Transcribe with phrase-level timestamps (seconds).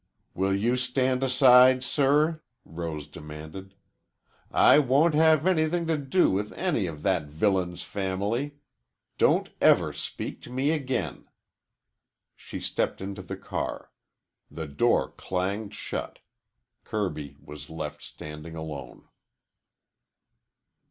[0.33, 3.75] "Will you stand aside, sir?" Rose demanded.
[4.49, 8.55] "I won't have anything to do with any of that villain's family.
[9.19, 11.29] Don't ever speak to me again."
[12.35, 13.91] She stepped into the car.
[14.49, 16.17] The door clanged shut.
[16.83, 19.07] Kirby was left standing alone.